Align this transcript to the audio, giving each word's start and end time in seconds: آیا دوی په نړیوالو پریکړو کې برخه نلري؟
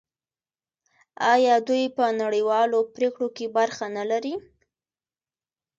آیا 1.33 1.55
دوی 1.67 1.83
په 1.97 2.05
نړیوالو 2.21 2.79
پریکړو 2.95 3.27
کې 3.35 3.45
برخه 3.57 3.85
نلري؟ 3.97 4.35